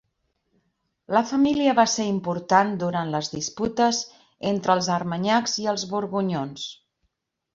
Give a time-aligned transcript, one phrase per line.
[1.15, 4.01] La família va ser important durant les disputes
[4.53, 6.65] entre els armanyacs i els borgonyons.